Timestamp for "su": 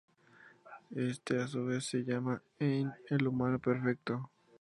1.47-1.63